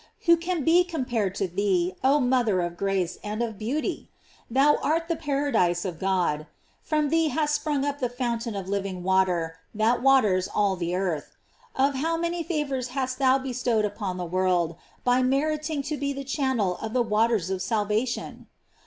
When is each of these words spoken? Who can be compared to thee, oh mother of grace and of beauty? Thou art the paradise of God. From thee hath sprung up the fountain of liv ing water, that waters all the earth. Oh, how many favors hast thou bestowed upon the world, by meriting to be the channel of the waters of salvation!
Who 0.25 0.35
can 0.35 0.63
be 0.63 0.83
compared 0.83 1.35
to 1.35 1.47
thee, 1.47 1.93
oh 2.03 2.19
mother 2.19 2.61
of 2.61 2.75
grace 2.75 3.19
and 3.23 3.43
of 3.43 3.59
beauty? 3.59 4.09
Thou 4.49 4.77
art 4.81 5.07
the 5.07 5.15
paradise 5.15 5.85
of 5.85 5.99
God. 5.99 6.47
From 6.81 7.09
thee 7.09 7.27
hath 7.27 7.51
sprung 7.51 7.85
up 7.85 7.99
the 7.99 8.09
fountain 8.09 8.55
of 8.55 8.67
liv 8.67 8.83
ing 8.83 9.03
water, 9.03 9.57
that 9.75 10.01
waters 10.01 10.47
all 10.47 10.75
the 10.75 10.95
earth. 10.95 11.35
Oh, 11.75 11.91
how 11.91 12.17
many 12.17 12.41
favors 12.41 12.87
hast 12.97 13.19
thou 13.19 13.37
bestowed 13.37 13.85
upon 13.85 14.17
the 14.17 14.25
world, 14.25 14.75
by 15.03 15.21
meriting 15.21 15.83
to 15.83 15.97
be 15.97 16.13
the 16.13 16.23
channel 16.23 16.77
of 16.81 16.93
the 16.93 17.03
waters 17.03 17.51
of 17.51 17.61
salvation! 17.61 18.47